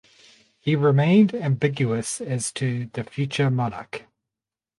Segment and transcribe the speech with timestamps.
[0.59, 4.07] He remained ambiguous as to the future monarch.